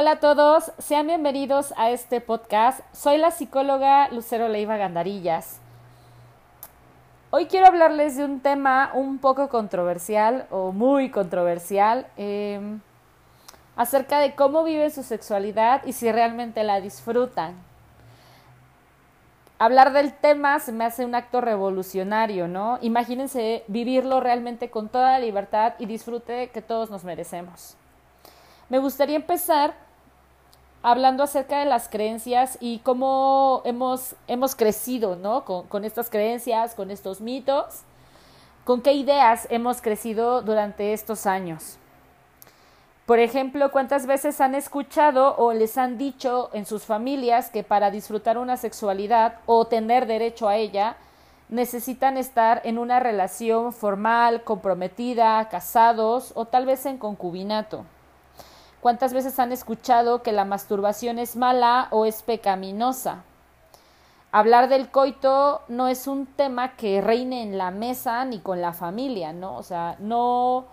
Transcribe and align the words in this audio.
Hola 0.00 0.12
a 0.12 0.18
todos, 0.18 0.72
sean 0.78 1.08
bienvenidos 1.08 1.74
a 1.76 1.90
este 1.90 2.22
podcast. 2.22 2.80
Soy 2.94 3.18
la 3.18 3.30
psicóloga 3.30 4.08
Lucero 4.08 4.48
Leiva 4.48 4.78
Gandarillas. 4.78 5.60
Hoy 7.28 7.44
quiero 7.44 7.66
hablarles 7.66 8.16
de 8.16 8.24
un 8.24 8.40
tema 8.40 8.92
un 8.94 9.18
poco 9.18 9.50
controversial 9.50 10.46
o 10.50 10.72
muy 10.72 11.10
controversial 11.10 12.06
em, 12.16 12.80
acerca 13.76 14.20
de 14.20 14.34
cómo 14.34 14.64
viven 14.64 14.90
su 14.90 15.02
sexualidad 15.02 15.84
y 15.84 15.92
si 15.92 16.10
realmente 16.10 16.64
la 16.64 16.80
disfrutan. 16.80 17.56
Hablar 19.58 19.92
del 19.92 20.14
tema 20.14 20.60
se 20.60 20.72
me 20.72 20.86
hace 20.86 21.04
un 21.04 21.14
acto 21.14 21.42
revolucionario, 21.42 22.48
¿no? 22.48 22.78
Imagínense 22.80 23.64
vivirlo 23.68 24.20
realmente 24.20 24.70
con 24.70 24.88
toda 24.88 25.10
la 25.10 25.18
libertad 25.18 25.74
y 25.78 25.84
disfrute 25.84 26.48
que 26.48 26.62
todos 26.62 26.88
nos 26.88 27.04
merecemos. 27.04 27.76
Me 28.70 28.78
gustaría 28.78 29.16
empezar 29.16 29.89
hablando 30.82 31.22
acerca 31.22 31.60
de 31.60 31.66
las 31.66 31.88
creencias 31.88 32.56
y 32.60 32.78
cómo 32.78 33.62
hemos, 33.64 34.14
hemos 34.28 34.54
crecido, 34.54 35.16
¿no? 35.16 35.44
Con, 35.44 35.66
con 35.66 35.84
estas 35.84 36.10
creencias, 36.10 36.74
con 36.74 36.90
estos 36.90 37.20
mitos, 37.20 37.82
con 38.64 38.82
qué 38.82 38.92
ideas 38.92 39.46
hemos 39.50 39.82
crecido 39.82 40.42
durante 40.42 40.92
estos 40.92 41.26
años. 41.26 41.76
Por 43.10 43.18
ejemplo, 43.18 43.72
¿cuántas 43.72 44.06
veces 44.06 44.40
han 44.40 44.54
escuchado 44.54 45.34
o 45.36 45.52
les 45.52 45.76
han 45.76 45.98
dicho 45.98 46.48
en 46.52 46.64
sus 46.64 46.84
familias 46.84 47.50
que 47.50 47.64
para 47.64 47.90
disfrutar 47.90 48.38
una 48.38 48.56
sexualidad 48.56 49.38
o 49.46 49.66
tener 49.66 50.06
derecho 50.06 50.48
a 50.48 50.56
ella, 50.56 50.96
necesitan 51.48 52.16
estar 52.16 52.60
en 52.62 52.78
una 52.78 53.00
relación 53.00 53.72
formal, 53.72 54.44
comprometida, 54.44 55.48
casados 55.48 56.30
o 56.36 56.44
tal 56.44 56.66
vez 56.66 56.86
en 56.86 56.98
concubinato? 56.98 57.84
¿Cuántas 58.80 59.12
veces 59.12 59.38
han 59.38 59.52
escuchado 59.52 60.22
que 60.22 60.32
la 60.32 60.44
masturbación 60.44 61.18
es 61.18 61.36
mala 61.36 61.88
o 61.90 62.06
es 62.06 62.22
pecaminosa? 62.22 63.24
Hablar 64.32 64.68
del 64.68 64.90
coito 64.90 65.60
no 65.68 65.88
es 65.88 66.06
un 66.06 66.26
tema 66.26 66.76
que 66.76 67.00
reine 67.00 67.42
en 67.42 67.58
la 67.58 67.70
mesa 67.70 68.24
ni 68.24 68.38
con 68.38 68.62
la 68.62 68.72
familia, 68.72 69.32
¿no? 69.32 69.56
O 69.56 69.62
sea, 69.62 69.96
no, 69.98 70.66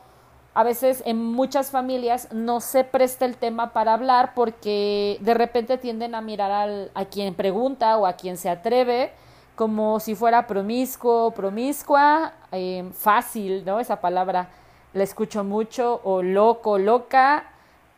a 0.53 0.63
veces 0.63 1.03
en 1.05 1.21
muchas 1.21 1.71
familias 1.71 2.29
no 2.31 2.61
se 2.61 2.83
presta 2.83 3.25
el 3.25 3.35
tema 3.35 3.73
para 3.73 3.93
hablar 3.93 4.33
porque 4.35 5.17
de 5.21 5.33
repente 5.33 5.77
tienden 5.77 6.15
a 6.15 6.21
mirar 6.21 6.89
a 6.93 7.05
quien 7.05 7.33
pregunta 7.33 7.97
o 7.97 8.05
a 8.05 8.13
quien 8.13 8.37
se 8.37 8.49
atreve 8.49 9.11
como 9.57 9.99
si 9.99 10.13
fuera 10.15 10.47
promiscuo, 10.47 11.31
promiscua, 11.31 12.33
eh, 12.51 12.89
fácil, 12.93 13.65
¿no? 13.65 13.79
Esa 13.79 13.99
palabra 13.99 14.49
la 14.93 15.03
escucho 15.03 15.43
mucho, 15.43 15.99
o 16.03 16.21
loco, 16.21 16.77
loca, 16.77 17.43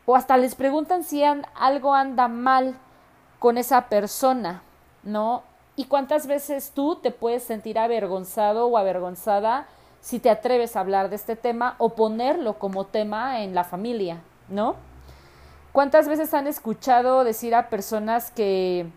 o 0.10 0.16
hasta 0.16 0.38
les 0.38 0.56
preguntan 0.56 1.04
si 1.04 1.22
algo 1.24 1.94
anda 1.94 2.28
mal 2.28 2.76
con 3.38 3.60
esa 3.60 3.90
persona, 3.90 4.64
¿no? 5.04 5.44
Y 5.76 5.86
cuántas 5.86 6.26
veces 6.26 6.72
tú 6.74 6.96
te 6.96 7.12
puedes 7.12 7.44
sentir 7.44 7.78
avergonzado 7.78 8.66
o 8.66 8.78
avergonzada 8.80 9.68
si 10.02 10.18
te 10.18 10.32
atreves 10.32 10.76
a 10.76 10.80
hablar 10.80 11.12
de 11.12 11.16
este 11.16 11.36
tema 11.36 11.76
o 11.78 11.90
ponerlo 11.90 12.58
como 12.58 12.88
tema 12.88 13.42
en 13.42 13.54
la 13.54 13.64
familia, 13.64 14.24
¿no? 14.48 14.78
¿Cuántas 15.74 16.08
veces 16.08 16.34
han 16.34 16.48
escuchado 16.48 17.24
decir 17.24 17.54
a 17.54 17.70
personas 17.70 18.32
que 18.32 18.88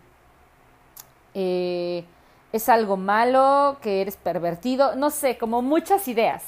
eh, 1.35 2.05
es 2.51 2.69
algo 2.69 2.97
malo, 2.97 3.77
que 3.83 4.01
eres 4.01 4.17
pervertido? 4.17 4.95
No 4.95 5.11
sé, 5.11 5.37
como 5.37 5.61
muchas 5.61 6.07
ideas 6.07 6.41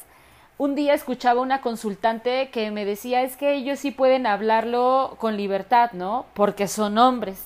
un 0.57 0.75
día 0.75 0.93
escuchaba 0.93 1.41
una 1.41 1.61
consultante 1.61 2.49
que 2.49 2.71
me 2.71 2.85
decía 2.85 3.23
es 3.23 3.35
que 3.35 3.53
ellos 3.53 3.79
sí 3.79 3.91
pueden 3.91 4.25
hablarlo 4.25 5.17
con 5.19 5.35
libertad, 5.35 5.91
¿no? 5.91 6.25
Porque 6.33 6.67
son 6.67 6.97
hombres. 6.97 7.45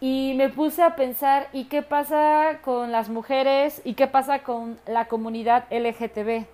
Y 0.00 0.34
me 0.36 0.48
puse 0.48 0.82
a 0.82 0.96
pensar, 0.96 1.48
¿y 1.52 1.64
qué 1.64 1.82
pasa 1.82 2.58
con 2.64 2.90
las 2.90 3.10
mujeres? 3.10 3.80
¿Y 3.84 3.94
qué 3.94 4.06
pasa 4.06 4.40
con 4.40 4.80
la 4.86 5.04
comunidad 5.06 5.66
LGTB? 5.70 6.46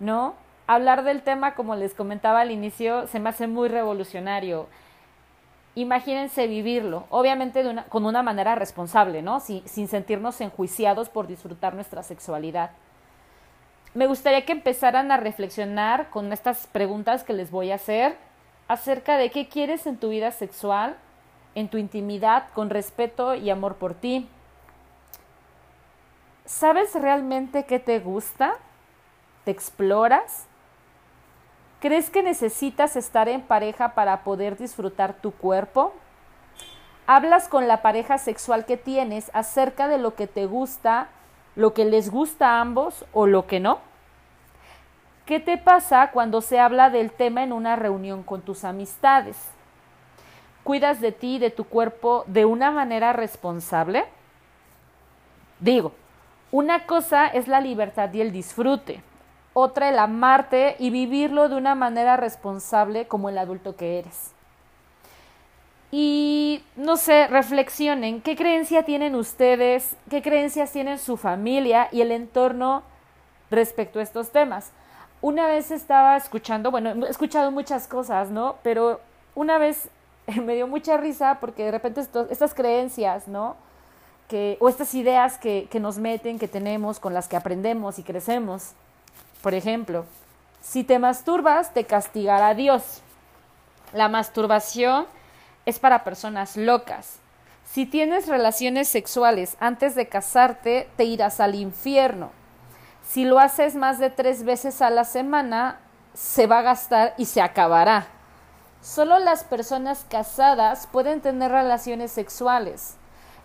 ¿No? 0.00 0.34
Hablar 0.66 1.04
del 1.04 1.22
tema, 1.22 1.54
como 1.54 1.74
les 1.74 1.94
comentaba 1.94 2.40
al 2.40 2.50
inicio, 2.50 3.06
se 3.08 3.20
me 3.20 3.28
hace 3.28 3.48
muy 3.48 3.68
revolucionario. 3.68 4.66
Imagínense 5.74 6.46
vivirlo, 6.46 7.04
obviamente 7.10 7.62
de 7.62 7.68
una, 7.68 7.84
con 7.84 8.06
una 8.06 8.22
manera 8.22 8.54
responsable, 8.54 9.20
¿no? 9.20 9.40
sin 9.40 9.88
sentirnos 9.88 10.40
enjuiciados 10.40 11.10
por 11.10 11.26
disfrutar 11.26 11.74
nuestra 11.74 12.02
sexualidad 12.02 12.70
me 13.96 14.06
gustaría 14.06 14.44
que 14.44 14.52
empezaran 14.52 15.10
a 15.10 15.16
reflexionar 15.16 16.10
con 16.10 16.30
estas 16.30 16.66
preguntas 16.66 17.24
que 17.24 17.32
les 17.32 17.50
voy 17.50 17.72
a 17.72 17.76
hacer 17.76 18.18
acerca 18.68 19.16
de 19.16 19.30
qué 19.30 19.48
quieres 19.48 19.86
en 19.86 19.96
tu 19.96 20.10
vida 20.10 20.32
sexual, 20.32 20.98
en 21.54 21.70
tu 21.70 21.78
intimidad, 21.78 22.50
con 22.52 22.68
respeto 22.68 23.34
y 23.34 23.48
amor 23.48 23.76
por 23.76 23.94
ti. 23.94 24.28
¿Sabes 26.44 26.94
realmente 26.94 27.64
qué 27.64 27.78
te 27.78 27.98
gusta? 27.98 28.56
¿Te 29.46 29.50
exploras? 29.50 30.46
¿Crees 31.80 32.10
que 32.10 32.22
necesitas 32.22 32.96
estar 32.96 33.30
en 33.30 33.40
pareja 33.40 33.94
para 33.94 34.24
poder 34.24 34.58
disfrutar 34.58 35.14
tu 35.14 35.32
cuerpo? 35.32 35.94
¿Hablas 37.06 37.48
con 37.48 37.66
la 37.66 37.80
pareja 37.80 38.18
sexual 38.18 38.66
que 38.66 38.76
tienes 38.76 39.30
acerca 39.32 39.88
de 39.88 39.96
lo 39.96 40.14
que 40.14 40.26
te 40.26 40.44
gusta 40.44 41.08
lo 41.56 41.72
que 41.72 41.86
les 41.86 42.10
gusta 42.10 42.50
a 42.50 42.60
ambos 42.60 43.04
o 43.12 43.26
lo 43.26 43.46
que 43.46 43.58
no? 43.58 43.80
¿Qué 45.26 45.40
te 45.40 45.58
pasa 45.58 46.12
cuando 46.12 46.40
se 46.40 46.60
habla 46.60 46.88
del 46.88 47.10
tema 47.10 47.42
en 47.42 47.52
una 47.52 47.74
reunión 47.74 48.22
con 48.22 48.42
tus 48.42 48.62
amistades? 48.62 49.36
¿Cuidas 50.62 51.00
de 51.00 51.10
ti 51.10 51.34
y 51.34 51.38
de 51.40 51.50
tu 51.50 51.64
cuerpo 51.64 52.22
de 52.28 52.44
una 52.44 52.70
manera 52.70 53.12
responsable? 53.12 54.04
Digo, 55.58 55.92
una 56.52 56.86
cosa 56.86 57.26
es 57.26 57.48
la 57.48 57.60
libertad 57.60 58.12
y 58.14 58.20
el 58.20 58.30
disfrute, 58.30 59.02
otra 59.52 59.88
el 59.88 59.98
amarte 59.98 60.76
y 60.78 60.90
vivirlo 60.90 61.48
de 61.48 61.56
una 61.56 61.74
manera 61.74 62.16
responsable 62.16 63.08
como 63.08 63.28
el 63.28 63.38
adulto 63.38 63.74
que 63.74 63.98
eres. 63.98 64.30
Y 65.90 66.62
no 66.76 66.96
sé, 66.96 67.26
reflexionen, 67.26 68.20
¿qué 68.20 68.36
creencia 68.36 68.84
tienen 68.84 69.16
ustedes? 69.16 69.96
¿Qué 70.08 70.22
creencias 70.22 70.70
tienen 70.70 71.00
su 71.00 71.16
familia 71.16 71.88
y 71.90 72.00
el 72.00 72.12
entorno 72.12 72.84
respecto 73.50 73.98
a 73.98 74.02
estos 74.02 74.30
temas? 74.30 74.70
Una 75.22 75.46
vez 75.46 75.70
estaba 75.70 76.16
escuchando, 76.16 76.70
bueno, 76.70 77.06
he 77.06 77.10
escuchado 77.10 77.50
muchas 77.50 77.88
cosas, 77.88 78.30
¿no? 78.30 78.56
Pero 78.62 79.00
una 79.34 79.58
vez 79.58 79.88
me 80.42 80.54
dio 80.54 80.66
mucha 80.66 80.96
risa 80.96 81.38
porque 81.40 81.64
de 81.64 81.70
repente 81.70 82.02
estas 82.30 82.54
creencias, 82.54 83.28
¿no? 83.28 83.56
Que, 84.28 84.56
o 84.60 84.68
estas 84.68 84.94
ideas 84.94 85.38
que, 85.38 85.68
que 85.70 85.78
nos 85.78 85.98
meten, 85.98 86.38
que 86.38 86.48
tenemos, 86.48 86.98
con 86.98 87.14
las 87.14 87.28
que 87.28 87.36
aprendemos 87.36 87.98
y 87.98 88.02
crecemos. 88.02 88.72
Por 89.40 89.54
ejemplo, 89.54 90.04
si 90.60 90.82
te 90.82 90.98
masturbas, 90.98 91.72
te 91.72 91.84
castigará 91.84 92.54
Dios. 92.54 93.02
La 93.92 94.08
masturbación 94.08 95.06
es 95.64 95.78
para 95.78 96.02
personas 96.02 96.56
locas. 96.56 97.18
Si 97.64 97.86
tienes 97.86 98.26
relaciones 98.26 98.88
sexuales 98.88 99.56
antes 99.60 99.94
de 99.94 100.08
casarte, 100.08 100.88
te 100.96 101.04
irás 101.04 101.40
al 101.40 101.54
infierno. 101.54 102.30
Si 103.08 103.24
lo 103.24 103.38
haces 103.38 103.76
más 103.76 103.98
de 103.98 104.10
tres 104.10 104.44
veces 104.44 104.82
a 104.82 104.90
la 104.90 105.04
semana, 105.04 105.78
se 106.12 106.46
va 106.46 106.58
a 106.58 106.62
gastar 106.62 107.14
y 107.16 107.26
se 107.26 107.40
acabará. 107.40 108.08
Solo 108.80 109.18
las 109.18 109.44
personas 109.44 110.04
casadas 110.08 110.88
pueden 110.90 111.20
tener 111.20 111.50
relaciones 111.50 112.10
sexuales. 112.10 112.96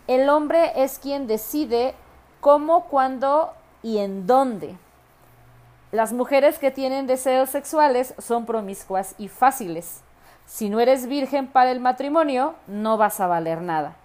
El 0.07 0.29
hombre 0.29 0.71
es 0.75 0.99
quien 0.99 1.27
decide 1.27 1.93
cómo, 2.39 2.85
cuándo 2.85 3.53
y 3.83 3.99
en 3.99 4.25
dónde. 4.25 4.77
Las 5.91 6.11
mujeres 6.11 6.57
que 6.57 6.71
tienen 6.71 7.05
deseos 7.05 7.49
sexuales 7.49 8.15
son 8.17 8.45
promiscuas 8.45 9.13
y 9.17 9.27
fáciles. 9.27 10.01
Si 10.45 10.69
no 10.69 10.79
eres 10.79 11.05
virgen 11.05 11.47
para 11.47 11.71
el 11.71 11.79
matrimonio, 11.79 12.55
no 12.65 12.97
vas 12.97 13.19
a 13.19 13.27
valer 13.27 13.61
nada. 13.61 13.95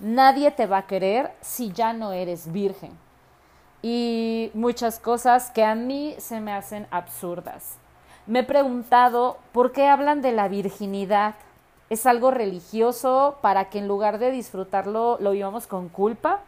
Nadie 0.00 0.50
te 0.50 0.66
va 0.66 0.78
a 0.78 0.86
querer 0.86 1.32
si 1.40 1.72
ya 1.72 1.92
no 1.92 2.12
eres 2.12 2.52
virgen. 2.52 3.05
Y 3.88 4.50
muchas 4.52 4.98
cosas 4.98 5.52
que 5.52 5.62
a 5.62 5.76
mí 5.76 6.16
se 6.18 6.40
me 6.40 6.50
hacen 6.52 6.88
absurdas. 6.90 7.76
Me 8.26 8.40
he 8.40 8.42
preguntado 8.42 9.38
por 9.52 9.70
qué 9.70 9.86
hablan 9.86 10.22
de 10.22 10.32
la 10.32 10.48
virginidad. 10.48 11.36
¿Es 11.88 12.04
algo 12.04 12.32
religioso 12.32 13.38
para 13.42 13.70
que 13.70 13.78
en 13.78 13.86
lugar 13.86 14.18
de 14.18 14.32
disfrutarlo 14.32 15.18
lo 15.20 15.30
vivamos 15.30 15.68
con 15.68 15.88
culpa? 15.88 16.40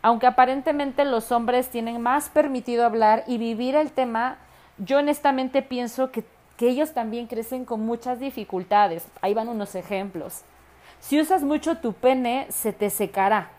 Aunque 0.00 0.28
aparentemente 0.28 1.04
los 1.04 1.32
hombres 1.32 1.70
tienen 1.70 2.00
más 2.00 2.28
permitido 2.28 2.84
hablar 2.84 3.24
y 3.26 3.38
vivir 3.38 3.74
el 3.74 3.90
tema, 3.90 4.36
yo 4.78 4.98
honestamente 4.98 5.60
pienso 5.60 6.12
que 6.12 6.24
que 6.56 6.68
ellos 6.68 6.92
también 6.92 7.26
crecen 7.26 7.64
con 7.64 7.80
muchas 7.80 8.20
dificultades. 8.20 9.04
Ahí 9.20 9.34
van 9.34 9.48
unos 9.48 9.74
ejemplos. 9.74 10.42
Si 11.00 11.20
usas 11.20 11.42
mucho 11.42 11.78
tu 11.78 11.94
pene, 11.94 12.46
se 12.50 12.72
te 12.72 12.90
secará. 12.90 13.50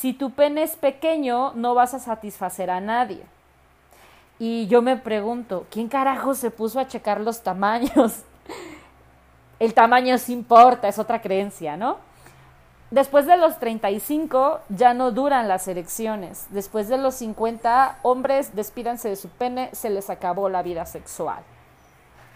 Si 0.00 0.12
tu 0.12 0.32
pene 0.32 0.64
es 0.64 0.74
pequeño, 0.74 1.52
no 1.54 1.74
vas 1.74 1.94
a 1.94 2.00
satisfacer 2.00 2.68
a 2.68 2.80
nadie. 2.80 3.22
Y 4.40 4.66
yo 4.66 4.82
me 4.82 4.96
pregunto, 4.96 5.66
¿quién 5.70 5.88
carajo 5.88 6.34
se 6.34 6.50
puso 6.50 6.80
a 6.80 6.88
checar 6.88 7.20
los 7.20 7.42
tamaños? 7.42 8.22
el 9.60 9.72
tamaño 9.72 10.18
sí 10.18 10.32
importa, 10.32 10.88
es 10.88 10.98
otra 10.98 11.22
creencia, 11.22 11.76
¿no? 11.76 11.98
Después 12.90 13.26
de 13.26 13.36
los 13.36 13.58
35 13.60 14.60
ya 14.68 14.94
no 14.94 15.12
duran 15.12 15.46
las 15.46 15.68
erecciones. 15.68 16.48
Después 16.50 16.88
de 16.88 16.98
los 16.98 17.14
50, 17.14 18.00
hombres, 18.02 18.54
despídanse 18.54 19.08
de 19.08 19.16
su 19.16 19.28
pene, 19.28 19.70
se 19.72 19.90
les 19.90 20.10
acabó 20.10 20.48
la 20.48 20.62
vida 20.62 20.86
sexual. 20.86 21.44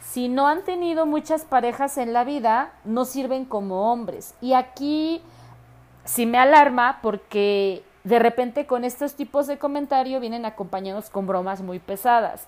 Si 0.01 0.29
no 0.29 0.47
han 0.47 0.63
tenido 0.63 1.07
muchas 1.07 1.45
parejas 1.45 1.99
en 1.99 2.13
la 2.13 2.23
vida, 2.23 2.71
no 2.85 3.05
sirven 3.05 3.45
como 3.45 3.93
hombres. 3.93 4.35
Y 4.41 4.53
aquí 4.53 5.23
sí 6.09 6.25
me 6.25 6.39
alarma 6.39 7.01
porque 7.03 7.83
de 8.03 8.19
repente 8.19 8.67
con 8.67 8.85
estos 8.85 9.15
tipos 9.15 9.47
de 9.47 9.59
comentario 9.59 10.21
vienen 10.21 10.47
acompañados 10.47 11.11
con 11.11 11.27
bromas 11.27 11.61
muy 11.61 11.79
pesadas 11.79 12.47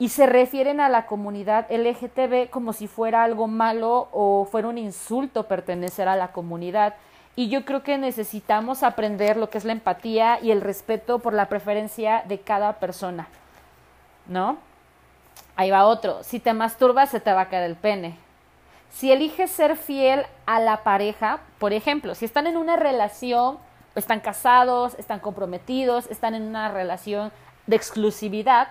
y 0.00 0.08
se 0.08 0.26
refieren 0.26 0.80
a 0.80 0.88
la 0.88 1.06
comunidad 1.06 1.70
LGTB 1.70 2.50
como 2.50 2.72
si 2.72 2.88
fuera 2.88 3.22
algo 3.22 3.46
malo 3.46 4.08
o 4.10 4.48
fuera 4.50 4.66
un 4.66 4.78
insulto 4.78 5.44
pertenecer 5.46 6.08
a 6.08 6.16
la 6.16 6.32
comunidad. 6.32 6.94
Y 7.36 7.48
yo 7.48 7.64
creo 7.64 7.84
que 7.84 7.96
necesitamos 7.98 8.82
aprender 8.82 9.36
lo 9.36 9.48
que 9.48 9.58
es 9.58 9.64
la 9.64 9.72
empatía 9.72 10.40
y 10.42 10.50
el 10.50 10.60
respeto 10.60 11.20
por 11.20 11.34
la 11.34 11.48
preferencia 11.48 12.24
de 12.26 12.40
cada 12.40 12.74
persona. 12.74 13.28
¿No? 14.26 14.56
Ahí 15.54 15.70
va 15.70 15.86
otro. 15.86 16.24
Si 16.24 16.40
te 16.40 16.52
masturbas, 16.52 17.10
se 17.10 17.20
te 17.20 17.32
va 17.32 17.42
a 17.42 17.48
caer 17.48 17.70
el 17.70 17.76
pene. 17.76 18.16
Si 18.92 19.10
eliges 19.10 19.50
ser 19.50 19.76
fiel 19.76 20.26
a 20.46 20.60
la 20.60 20.84
pareja, 20.84 21.40
por 21.58 21.72
ejemplo, 21.72 22.14
si 22.14 22.26
están 22.26 22.46
en 22.46 22.56
una 22.56 22.76
relación, 22.76 23.58
están 23.94 24.20
casados, 24.20 24.94
están 24.98 25.18
comprometidos, 25.18 26.10
están 26.10 26.34
en 26.34 26.42
una 26.42 26.70
relación 26.70 27.32
de 27.66 27.76
exclusividad 27.76 28.68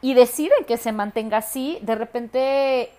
y 0.00 0.14
deciden 0.14 0.64
que 0.66 0.76
se 0.76 0.90
mantenga 0.90 1.38
así, 1.38 1.78
de 1.82 1.94
repente 1.94 2.92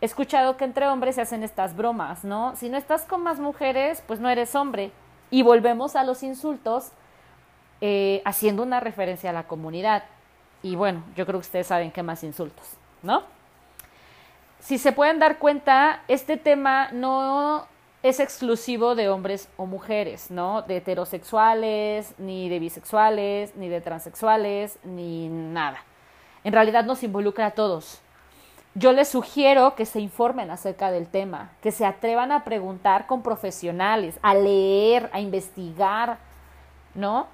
he 0.00 0.04
escuchado 0.04 0.56
que 0.56 0.64
entre 0.64 0.86
hombres 0.86 1.16
se 1.16 1.22
hacen 1.22 1.42
estas 1.42 1.74
bromas, 1.76 2.24
¿no? 2.24 2.54
Si 2.54 2.68
no 2.68 2.76
estás 2.76 3.02
con 3.02 3.22
más 3.22 3.40
mujeres, 3.40 4.02
pues 4.06 4.20
no 4.20 4.28
eres 4.28 4.54
hombre. 4.54 4.92
Y 5.30 5.42
volvemos 5.42 5.96
a 5.96 6.04
los 6.04 6.22
insultos 6.22 6.92
eh, 7.80 8.22
haciendo 8.24 8.62
una 8.62 8.78
referencia 8.78 9.30
a 9.30 9.32
la 9.32 9.48
comunidad. 9.48 10.04
Y 10.62 10.76
bueno, 10.76 11.02
yo 11.16 11.26
creo 11.26 11.40
que 11.40 11.46
ustedes 11.46 11.66
saben 11.66 11.90
qué 11.90 12.04
más 12.04 12.22
insultos, 12.22 12.64
¿no? 13.02 13.35
Si 14.66 14.78
se 14.78 14.90
pueden 14.90 15.20
dar 15.20 15.38
cuenta, 15.38 16.02
este 16.08 16.36
tema 16.36 16.88
no 16.90 17.68
es 18.02 18.18
exclusivo 18.18 18.96
de 18.96 19.08
hombres 19.08 19.48
o 19.56 19.66
mujeres, 19.66 20.28
¿no? 20.32 20.62
De 20.62 20.78
heterosexuales, 20.78 22.14
ni 22.18 22.48
de 22.48 22.58
bisexuales, 22.58 23.54
ni 23.54 23.68
de 23.68 23.80
transexuales, 23.80 24.80
ni 24.82 25.28
nada. 25.28 25.78
En 26.42 26.52
realidad 26.52 26.84
nos 26.84 27.04
involucra 27.04 27.46
a 27.46 27.50
todos 27.52 28.00
yo 28.78 28.92
les 28.92 29.08
sugiero 29.08 29.74
que 29.74 29.86
se 29.86 30.00
informen 30.00 30.50
acerca 30.50 30.90
del 30.90 31.06
tema, 31.06 31.50
que 31.62 31.72
se 31.72 31.86
atrevan 31.86 32.30
a 32.30 32.44
preguntar 32.44 33.06
con 33.06 33.22
profesionales, 33.22 34.18
a 34.20 34.34
leer, 34.34 35.08
a 35.14 35.20
investigar, 35.20 36.18
¿no? 36.94 37.26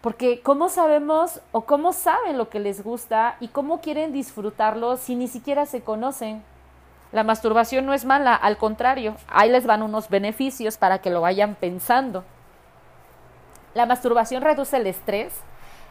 Porque 0.00 0.40
¿cómo 0.40 0.68
sabemos 0.68 1.42
o 1.52 1.60
cómo 1.60 1.92
saben 1.92 2.38
lo 2.38 2.48
que 2.48 2.58
les 2.58 2.82
gusta 2.82 3.36
y 3.38 3.48
cómo 3.48 3.80
quieren 3.80 4.12
disfrutarlo 4.12 4.96
si 4.96 5.14
ni 5.14 5.28
siquiera 5.28 5.64
se 5.64 5.82
conocen? 5.82 6.42
La 7.12 7.24
masturbación 7.24 7.86
no 7.86 7.92
es 7.92 8.04
mala, 8.04 8.34
al 8.34 8.56
contrario, 8.56 9.16
ahí 9.26 9.50
les 9.50 9.66
van 9.66 9.82
unos 9.82 10.08
beneficios 10.08 10.76
para 10.76 10.98
que 11.00 11.10
lo 11.10 11.20
vayan 11.20 11.56
pensando. 11.56 12.24
La 13.74 13.84
masturbación 13.86 14.42
reduce 14.42 14.76
el 14.76 14.86
estrés, 14.86 15.32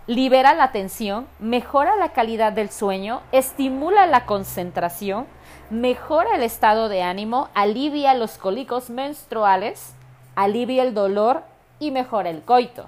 libera 0.07 0.54
la 0.54 0.71
tensión, 0.71 1.27
mejora 1.39 1.98
la 1.98 2.13
calidad 2.13 2.54
del 2.54 2.69
sueño, 2.69 3.21
estimula 3.33 4.07
la 4.07 4.25
concentración, 4.25 5.27
mejora 5.69 6.36
el 6.36 6.44
estado 6.44 6.88
de 6.88 7.04
ánimo, 7.04 7.50
alivia 7.54 8.13
los 8.13 8.38
cólicos 8.38 8.89
menstruales, 8.89 9.94
alivia 10.36 10.83
el 10.83 10.94
dolor 10.94 11.44
y 11.80 11.92
mejora 11.92 12.30
el 12.30 12.44
coito. 12.44 12.88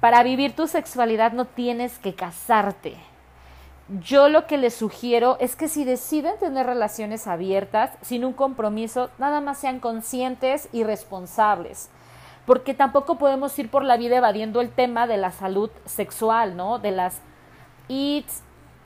Para 0.00 0.22
vivir 0.22 0.54
tu 0.54 0.68
sexualidad 0.68 1.32
no 1.32 1.46
tienes 1.46 1.98
que 1.98 2.14
casarte. 2.14 3.07
Yo 3.88 4.28
lo 4.28 4.46
que 4.46 4.58
les 4.58 4.74
sugiero 4.74 5.38
es 5.40 5.56
que 5.56 5.68
si 5.68 5.84
deciden 5.84 6.38
tener 6.38 6.66
relaciones 6.66 7.26
abiertas, 7.26 7.90
sin 8.02 8.24
un 8.24 8.34
compromiso, 8.34 9.10
nada 9.18 9.40
más 9.40 9.58
sean 9.58 9.80
conscientes 9.80 10.68
y 10.72 10.84
responsables 10.84 11.90
porque 12.48 12.72
tampoco 12.72 13.18
podemos 13.18 13.58
ir 13.58 13.70
por 13.70 13.84
la 13.84 13.98
vida 13.98 14.16
evadiendo 14.16 14.62
el 14.62 14.70
tema 14.70 15.06
de 15.06 15.18
la 15.18 15.32
salud 15.32 15.68
sexual, 15.84 16.56
¿no? 16.56 16.78
De 16.78 16.92
las 16.92 17.20
ITS, 17.88 18.42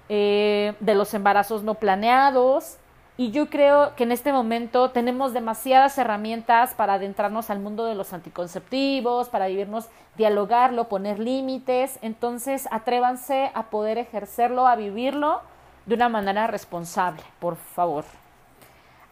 eh, 0.09 0.75
de 0.81 0.95
los 0.97 1.15
embarazos 1.15 1.63
no 1.63 1.75
planeados. 1.75 2.79
Y 3.17 3.31
yo 3.31 3.51
creo 3.51 3.95
que 3.95 4.05
en 4.05 4.13
este 4.13 4.33
momento 4.33 4.91
tenemos 4.91 5.33
demasiadas 5.33 5.99
herramientas 5.99 6.75
para 6.75 6.95
adentrarnos 6.95 7.51
al 7.51 7.61
mundo 7.61 7.85
de 7.85 7.95
los 7.95 8.13
anticonceptivos, 8.13 9.29
para 9.29 9.47
vivirnos, 9.47 9.89
dialogarlo, 10.17 10.89
poner 10.89 11.19
límites. 11.19 11.99
Entonces, 12.03 12.67
atrévanse 12.71 13.51
a 13.55 13.65
poder 13.65 13.99
ejercerlo, 13.99 14.67
a 14.67 14.77
vivirlo 14.77 15.41
de 15.87 15.95
una 15.95 16.09
manera 16.09 16.47
responsable, 16.47 17.23
por 17.39 17.57
favor. 17.57 18.05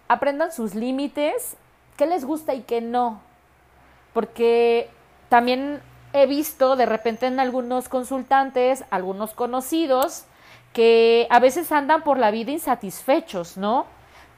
Aprendan 0.09 0.51
sus 0.51 0.75
límites, 0.75 1.57
qué 1.97 2.07
les 2.07 2.25
gusta 2.25 2.55
y 2.55 2.63
qué 2.63 2.81
no 2.81 3.21
porque 4.13 4.89
también 5.29 5.81
he 6.13 6.27
visto 6.27 6.77
de 6.77 6.87
repente 6.87 7.27
en 7.27 7.39
algunos 7.39 7.89
consultantes, 7.89 8.85
algunos 8.91 9.33
conocidos, 9.33 10.25
que 10.73 11.27
a 11.31 11.41
veces 11.41 11.73
andan 11.73 12.03
por 12.03 12.19
la 12.19 12.31
vida 12.31 12.51
insatisfechos, 12.53 13.57
¿no? 13.57 13.87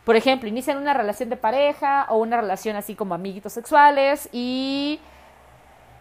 Por 0.04 0.16
ejemplo, 0.16 0.48
inician 0.48 0.78
una 0.78 0.94
relación 0.94 1.28
de 1.28 1.36
pareja 1.36 2.06
o 2.08 2.16
una 2.16 2.40
relación 2.40 2.74
así 2.76 2.94
como 2.94 3.14
amiguitos 3.14 3.52
sexuales 3.52 4.28
y 4.32 4.98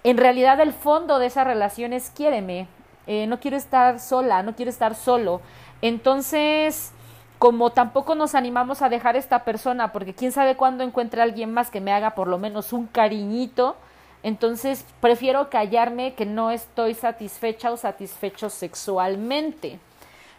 en 0.04 0.18
realidad 0.18 0.60
el 0.60 0.74
fondo 0.74 1.20
de 1.20 1.28
esa 1.28 1.44
relación 1.44 1.94
es 1.94 2.10
quiéreme, 2.10 2.68
eh, 3.06 3.28
no 3.28 3.40
quiero 3.40 3.58
estar 3.58 4.00
sola, 4.00 4.42
no 4.42 4.56
quiero 4.56 4.72
estar 4.72 4.96
solo. 4.96 5.42
Entonces, 5.84 6.92
como 7.38 7.72
tampoco 7.72 8.16
nos 8.16 8.34
animamos 8.34 8.82
a 8.82 8.90
dejar 8.90 9.16
esta 9.16 9.44
persona, 9.44 9.92
porque 9.92 10.14
quién 10.16 10.32
sabe 10.32 10.56
cuándo 10.56 10.84
encuentre 10.84 11.22
a 11.22 11.24
alguien 11.24 11.54
más 11.54 11.70
que 11.70 11.82
me 11.82 11.92
haga 11.92 12.12
por 12.12 12.28
lo 12.28 12.38
menos 12.40 12.74
un 12.74 12.88
cariñito, 12.88 13.76
entonces 14.24 14.86
prefiero 15.00 15.50
callarme 15.50 16.14
que 16.14 16.26
no 16.26 16.52
estoy 16.52 16.94
satisfecha 16.94 17.72
o 17.72 17.78
satisfecho 17.78 18.50
sexualmente. 18.50 19.80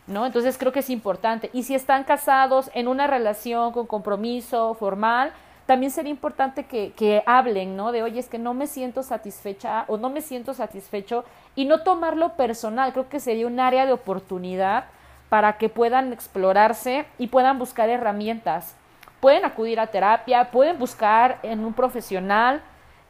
¿No? 0.06 0.26
Entonces 0.26 0.58
creo 0.58 0.72
que 0.72 0.80
es 0.80 0.90
importante. 0.90 1.48
Y 1.52 1.62
si 1.62 1.74
están 1.74 2.04
casados 2.04 2.70
en 2.74 2.88
una 2.88 3.06
relación 3.06 3.72
con 3.72 3.86
compromiso 3.86 4.74
formal, 4.74 5.32
también 5.66 5.92
sería 5.92 6.10
importante 6.10 6.64
que, 6.64 6.92
que, 6.96 7.22
hablen, 7.24 7.76
¿no? 7.76 7.92
De, 7.92 8.02
oye, 8.02 8.18
es 8.18 8.28
que 8.28 8.38
no 8.38 8.52
me 8.52 8.66
siento 8.66 9.02
satisfecha 9.04 9.84
o 9.86 9.96
no 9.96 10.10
me 10.10 10.20
siento 10.20 10.54
satisfecho 10.54 11.24
y 11.54 11.66
no 11.66 11.82
tomarlo 11.82 12.30
personal. 12.30 12.92
Creo 12.92 13.08
que 13.08 13.20
sería 13.20 13.46
un 13.46 13.60
área 13.60 13.86
de 13.86 13.92
oportunidad 13.92 14.86
para 15.28 15.56
que 15.56 15.68
puedan 15.68 16.12
explorarse 16.12 17.06
y 17.18 17.28
puedan 17.28 17.58
buscar 17.58 17.88
herramientas. 17.88 18.76
Pueden 19.20 19.44
acudir 19.44 19.78
a 19.78 19.86
terapia, 19.86 20.50
pueden 20.50 20.78
buscar 20.78 21.38
en 21.42 21.64
un 21.64 21.72
profesional 21.74 22.60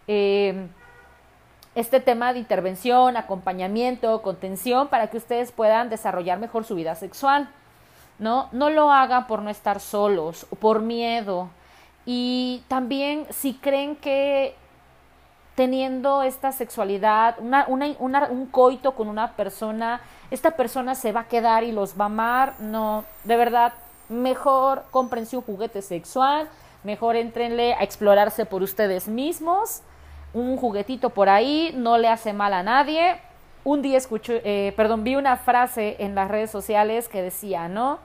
eh, 0.07 0.69
este 1.75 2.00
tema 2.00 2.33
de 2.33 2.38
intervención, 2.38 3.17
acompañamiento, 3.17 4.23
contención, 4.23 4.88
para 4.88 5.09
que 5.09 5.17
ustedes 5.17 5.52
puedan 5.52 5.88
desarrollar 5.88 6.38
mejor 6.38 6.64
su 6.64 6.75
vida 6.75 6.95
sexual. 6.95 7.49
¿no? 8.19 8.49
No 8.52 8.71
lo 8.71 8.91
hagan 8.91 9.26
por 9.26 9.43
no 9.43 9.50
estar 9.50 9.81
solos 9.81 10.47
o 10.50 10.57
por 10.57 10.81
miedo. 10.81 11.50
Y 12.07 12.62
también 12.69 13.26
si 13.31 13.55
creen 13.55 13.97
que 13.97 14.55
teniendo 15.55 16.23
esta 16.23 16.52
sexualidad, 16.52 17.37
una, 17.41 17.67
una, 17.69 18.29
un 18.29 18.47
coito 18.47 18.93
con 18.93 19.09
una 19.09 19.33
persona, 19.33 20.00
esta 20.31 20.52
persona 20.52 20.95
se 20.95 21.12
va 21.12 21.21
a 21.21 21.29
quedar 21.29 21.64
y 21.64 21.73
los 21.73 21.99
va 21.99 22.05
a 22.05 22.07
amar. 22.07 22.55
No, 22.61 23.05
de 23.25 23.37
verdad, 23.37 23.73
mejor 24.09 24.85
cómprense 24.91 25.37
un 25.37 25.43
juguete 25.43 25.83
sexual, 25.83 26.49
mejor 26.85 27.17
entrenle 27.17 27.75
a 27.75 27.83
explorarse 27.83 28.47
por 28.47 28.62
ustedes 28.62 29.09
mismos. 29.09 29.83
Un 30.35 30.57
juguetito 30.57 31.11
por 31.11 31.29
ahí 31.29 31.73
no 31.77 31.99
le 31.99 32.09
hace 32.09 32.33
mal 32.33 32.55
a 32.55 32.62
nadie. 32.62 33.17
Un 33.65 33.83
día 33.83 33.99
escuché, 33.99 34.41
eh, 34.45 34.73
perdón, 34.73 35.05
vi 35.05 35.17
una 35.17 35.37
frase 35.37 35.97
en 35.99 36.15
las 36.15 36.29
redes 36.29 36.51
sociales 36.51 37.09
que 37.09 37.23
decía, 37.23 37.69
¿no? 37.69 37.99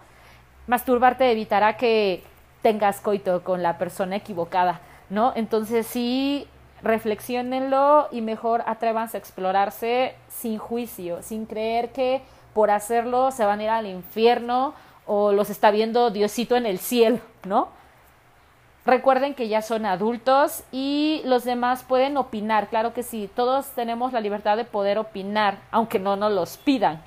Masturbarte 0.67 1.31
evitará 1.31 1.77
que 1.77 2.23
tengas 2.61 2.99
coito 2.99 3.43
con 3.43 3.63
la 3.63 3.77
persona 3.77 4.17
equivocada, 4.17 4.81
¿no? 5.09 5.31
Entonces 5.35 5.87
sí 5.87 6.47
reflexionenlo 6.81 8.07
y 8.11 8.21
mejor 8.21 8.63
atrévanse 8.67 9.17
a 9.17 9.19
explorarse 9.19 10.15
sin 10.27 10.57
juicio, 10.57 11.23
sin 11.23 11.45
creer 11.45 11.91
que 11.91 12.21
por 12.53 12.69
hacerlo 12.69 13.31
se 13.31 13.45
van 13.45 13.59
a 13.59 13.63
ir 13.63 13.69
al 13.69 13.87
infierno 13.87 14.73
o 15.05 15.31
los 15.31 15.49
está 15.49 15.71
viendo 15.71 16.11
Diosito 16.11 16.55
en 16.55 16.65
el 16.65 16.79
cielo, 16.79 17.19
¿no? 17.45 17.69
Recuerden 18.87 19.33
que 19.33 19.49
ya 19.49 19.61
son 19.61 19.85
adultos 19.85 20.63
y 20.71 21.21
los 21.25 21.43
demás 21.43 21.83
pueden 21.83 22.15
opinar, 22.15 22.69
claro 22.69 22.93
que 22.93 23.03
sí, 23.03 23.29
todos 23.35 23.67
tenemos 23.71 24.13
la 24.13 24.21
libertad 24.21 24.55
de 24.55 24.63
poder 24.63 24.97
opinar, 24.97 25.57
aunque 25.71 25.99
no 25.99 26.15
nos 26.15 26.31
los 26.31 26.55
pidan. 26.55 27.01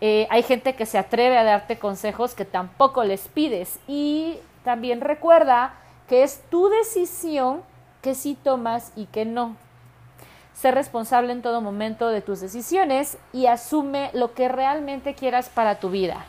Eh, 0.00 0.28
hay 0.30 0.44
gente 0.44 0.76
que 0.76 0.86
se 0.86 0.98
atreve 0.98 1.36
a 1.36 1.42
darte 1.42 1.80
consejos 1.80 2.36
que 2.36 2.44
tampoco 2.44 3.02
les 3.02 3.26
pides 3.26 3.80
y 3.88 4.36
también 4.62 5.00
recuerda 5.00 5.74
que 6.08 6.22
es 6.22 6.44
tu 6.48 6.68
decisión 6.68 7.62
que 8.02 8.14
sí 8.14 8.38
tomas 8.40 8.92
y 8.94 9.06
que 9.06 9.24
no. 9.24 9.56
Sé 10.54 10.70
responsable 10.70 11.32
en 11.32 11.42
todo 11.42 11.60
momento 11.60 12.06
de 12.06 12.20
tus 12.20 12.40
decisiones 12.40 13.18
y 13.32 13.46
asume 13.46 14.10
lo 14.12 14.32
que 14.32 14.46
realmente 14.46 15.14
quieras 15.14 15.48
para 15.48 15.80
tu 15.80 15.90
vida. 15.90 16.24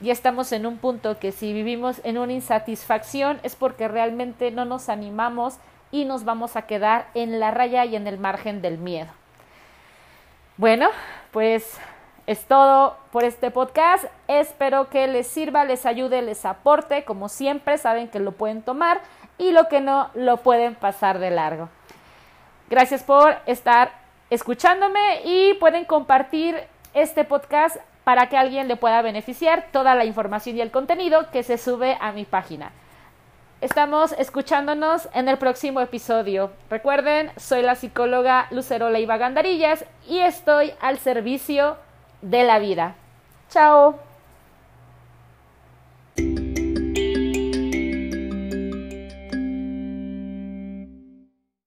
Ya 0.00 0.12
estamos 0.12 0.50
en 0.52 0.64
un 0.64 0.78
punto 0.78 1.18
que 1.18 1.30
si 1.30 1.52
vivimos 1.52 2.00
en 2.04 2.16
una 2.16 2.32
insatisfacción 2.32 3.38
es 3.42 3.54
porque 3.54 3.86
realmente 3.86 4.50
no 4.50 4.64
nos 4.64 4.88
animamos 4.88 5.58
y 5.90 6.06
nos 6.06 6.24
vamos 6.24 6.56
a 6.56 6.62
quedar 6.62 7.08
en 7.14 7.38
la 7.38 7.50
raya 7.50 7.84
y 7.84 7.96
en 7.96 8.06
el 8.06 8.18
margen 8.18 8.62
del 8.62 8.78
miedo. 8.78 9.10
Bueno, 10.56 10.88
pues 11.32 11.78
es 12.26 12.44
todo 12.46 12.96
por 13.12 13.24
este 13.24 13.50
podcast. 13.50 14.04
Espero 14.26 14.88
que 14.88 15.06
les 15.06 15.26
sirva, 15.26 15.64
les 15.66 15.84
ayude, 15.84 16.22
les 16.22 16.46
aporte. 16.46 17.04
Como 17.04 17.28
siempre, 17.28 17.76
saben 17.76 18.08
que 18.08 18.20
lo 18.20 18.32
pueden 18.32 18.62
tomar 18.62 19.02
y 19.36 19.52
lo 19.52 19.68
que 19.68 19.80
no 19.80 20.10
lo 20.14 20.38
pueden 20.38 20.76
pasar 20.76 21.18
de 21.18 21.30
largo. 21.30 21.68
Gracias 22.70 23.02
por 23.02 23.36
estar 23.46 23.92
escuchándome 24.30 25.22
y 25.24 25.54
pueden 25.54 25.84
compartir 25.84 26.56
este 26.94 27.24
podcast 27.24 27.76
para 28.04 28.28
que 28.28 28.36
alguien 28.36 28.68
le 28.68 28.76
pueda 28.76 29.02
beneficiar 29.02 29.68
toda 29.72 29.94
la 29.94 30.04
información 30.04 30.56
y 30.56 30.60
el 30.60 30.70
contenido 30.70 31.30
que 31.30 31.42
se 31.42 31.58
sube 31.58 31.96
a 32.00 32.12
mi 32.12 32.24
página. 32.24 32.72
Estamos 33.60 34.12
escuchándonos 34.12 35.08
en 35.12 35.28
el 35.28 35.36
próximo 35.36 35.80
episodio. 35.80 36.50
Recuerden, 36.70 37.30
soy 37.36 37.62
la 37.62 37.74
psicóloga 37.74 38.46
Lucerola 38.50 38.98
Iba 38.98 39.18
Gandarillas 39.18 39.84
y 40.08 40.20
estoy 40.20 40.72
al 40.80 40.98
servicio 40.98 41.76
de 42.22 42.44
la 42.44 42.58
vida. 42.58 42.94
Chao. 43.50 44.09